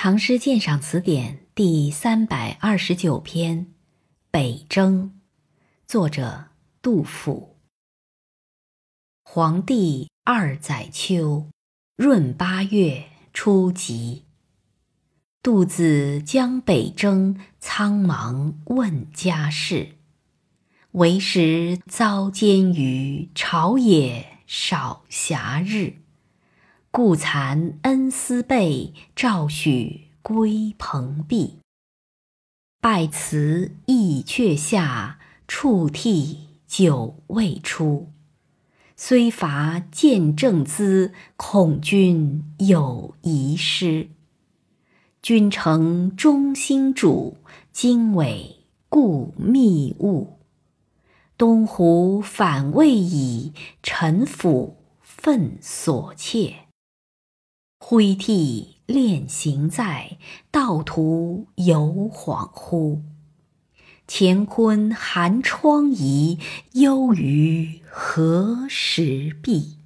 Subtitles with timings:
[0.00, 3.66] 唐诗鉴赏词典第三百二十九篇
[4.30, 5.06] 《北征》，
[5.88, 7.56] 作者杜甫。
[9.24, 11.48] 黄帝二载秋，
[11.96, 14.22] 闰八月初吉。
[15.42, 19.96] 杜子将北征，苍茫问家事。
[20.92, 25.96] 为时遭监于朝野少暇日。
[26.90, 31.56] 故惭恩思备，赵许归蓬荜。
[32.80, 38.08] 拜辞意阙下，触涕久未出。
[38.96, 44.08] 虽伐见正姿，恐君有遗失。
[45.20, 47.36] 君诚忠心主，
[47.70, 48.56] 经纬
[48.88, 50.38] 固密务。
[51.36, 56.67] 东湖反魏矣，臣辅愤所切。
[57.80, 60.18] 挥涕练行在，
[60.50, 63.00] 道途犹恍惚。
[64.06, 66.38] 乾坤寒窗沂，
[66.72, 69.76] 忧于何时毕？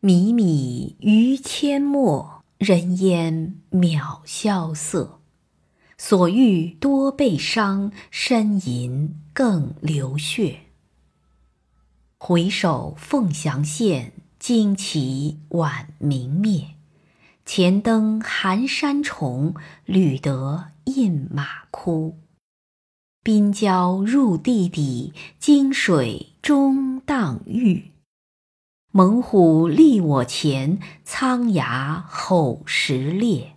[0.00, 5.20] 靡靡于阡陌，人烟渺萧瑟。
[5.96, 10.60] 所遇多悲伤，呻吟更流血。
[12.18, 14.13] 回首凤翔县。
[14.46, 16.74] 旌旗晚明灭，
[17.46, 19.54] 前登寒山重，
[19.86, 22.18] 履得印马枯。
[23.22, 27.92] 冰胶入地底，金水终荡玉。
[28.92, 33.56] 猛虎立我前，苍崖吼石裂。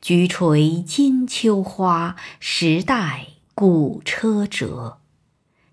[0.00, 5.00] 菊垂金秋花，时代古车辙。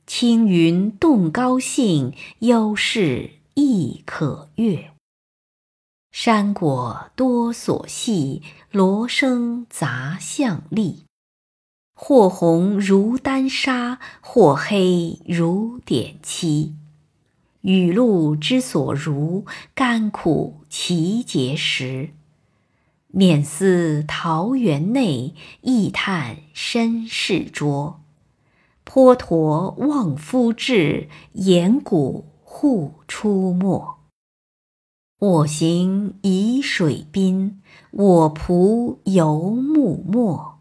[0.06, 3.39] 青云动高兴，忧事。
[3.60, 4.92] 亦可悦。
[6.12, 11.04] 山果多所系，罗生杂向丽。
[11.94, 16.73] 或红如丹砂，或黑如点漆。
[17.60, 19.45] 雨露之所如，
[19.76, 22.12] 甘苦其结实。
[23.08, 28.00] 免思桃源内，意叹身世拙。
[28.86, 32.29] 颇陀望夫志，岩谷。
[32.52, 33.99] 户出没，
[35.20, 37.61] 我行沂水滨，
[37.92, 40.59] 我仆游牧漠。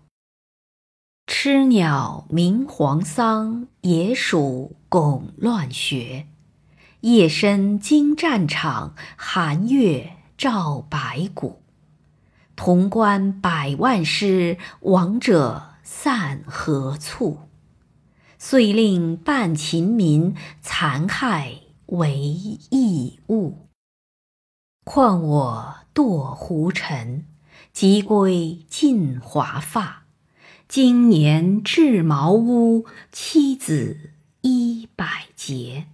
[1.26, 6.28] 痴鸟鸣黄桑，野鼠拱乱穴。
[7.00, 11.62] 夜深惊战场，寒月照白骨。
[12.54, 17.38] 潼关百万师，亡者散何处？
[18.38, 21.62] 遂令半秦民，残害。
[21.88, 23.68] 为异物，
[24.84, 27.24] 况我堕胡尘，
[27.72, 30.04] 即归尽华发。
[30.68, 34.10] 今年至茅屋，妻子
[34.42, 35.86] 衣百结。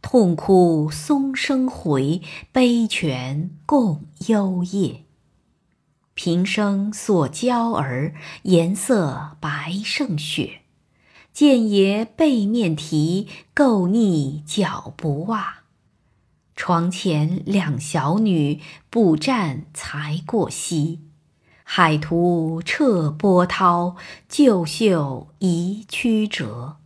[0.00, 5.04] 痛哭松声回，悲泉共幽夜。
[6.14, 8.14] 平生所教儿，
[8.44, 10.60] 颜色白胜雪。
[11.38, 15.58] 见爷背面啼，垢腻脚不袜。
[16.56, 18.60] 床前两小女，
[18.90, 20.98] 不战才过膝。
[21.62, 23.94] 海图彻波涛，
[24.28, 26.78] 旧袖遗曲折。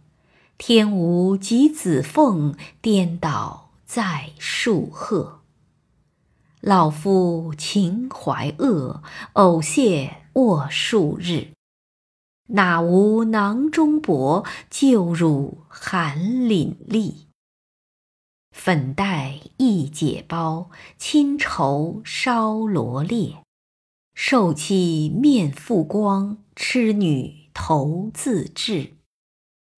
[0.59, 5.41] 天无极子凤，颠倒在树鹤。
[6.61, 9.03] 老夫情怀恶，
[9.33, 11.53] 偶谢卧数日。
[12.55, 17.29] 哪无囊中帛，就入寒凛栗。
[18.51, 23.39] 粉黛易解包，轻绸烧罗列。
[24.15, 28.93] 受妻面复光，痴女头自至。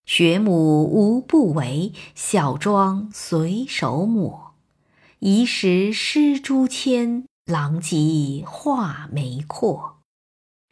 [0.05, 4.55] 学母无不为，小妆随手抹。
[5.21, 10.01] 遗时失朱签，狼藉画眉阔。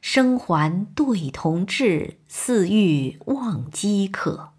[0.02, 4.50] 生还对同志，似欲忘饥渴。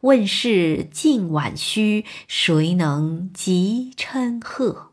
[0.00, 4.90] 问世尽晚虚，谁能及嗔贺？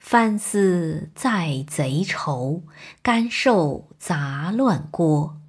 [0.00, 2.64] 翻思在贼愁，
[3.02, 5.40] 甘受杂乱锅。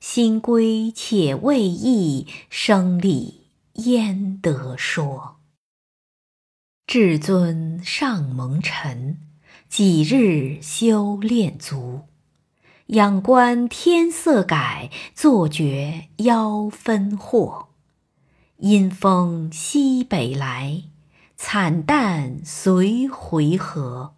[0.00, 5.36] 心归且未易，生理焉得说？
[6.86, 9.18] 至尊尚蒙尘，
[9.68, 12.09] 几日修炼足。
[12.90, 17.66] 仰观天色改，坐觉妖分惑。
[18.56, 20.82] 阴风西北来，
[21.36, 24.10] 惨淡随回纥。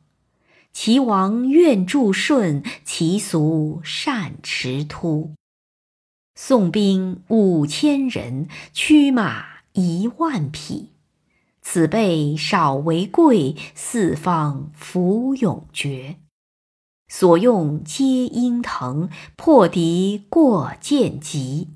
[0.72, 5.32] 齐王愿助顺，其俗善持突。
[6.34, 9.44] 宋兵五千人，驱马
[9.74, 10.92] 一万匹。
[11.60, 16.16] 此辈少为贵，四方服勇绝。
[17.14, 21.68] 所用皆英腾，破敌过剑疾。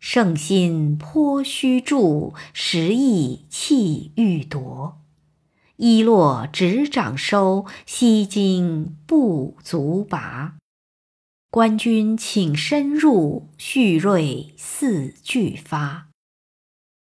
[0.00, 5.00] 圣心颇虚著，实意气欲夺。
[5.76, 10.56] 衣落执掌收，西京不足拔。
[11.48, 16.08] 官军请深入，蓄锐似俱发。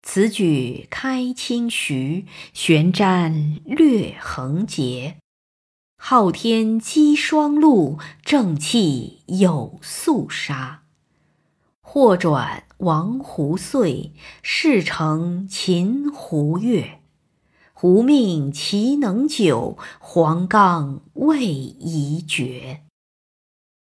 [0.05, 5.17] 此举开清徐，悬瞻略横截。
[5.98, 10.82] 昊天积霜露，正气有肃杀。
[11.81, 14.12] 或转王胡岁，
[14.43, 17.00] 事成秦胡月。
[17.72, 22.82] 胡命其能久，黄冈未宜绝。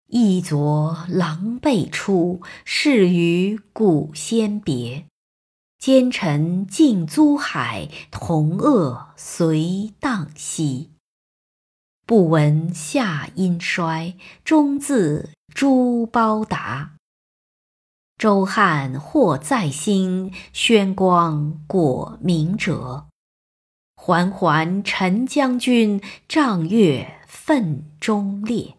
[0.08, 5.04] 一昨狼狈出，是与古先别。
[5.78, 10.90] 奸臣尽租海，同恶随荡息。
[12.08, 16.94] 不闻夏阴衰，终自朱褒达。
[18.16, 23.08] 周汉或在兴，宣光果明哲。
[23.94, 28.76] 缓缓陈将军，仗月奋忠烈。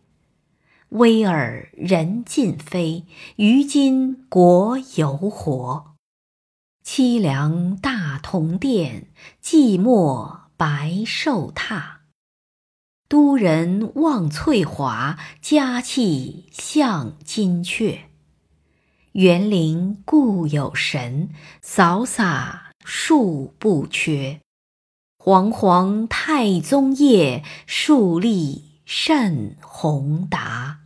[0.89, 3.05] 威尔人尽非，
[3.35, 5.91] 于今国犹活。
[6.83, 11.98] 凄凉大同殿，寂寞白寿榻。
[13.09, 18.01] 都人望翠华，佳气向金阙。
[19.13, 21.29] 园林固有神，
[21.59, 24.39] 扫洒数不缺。
[25.17, 30.78] 煌煌太宗业，树立甚宏达。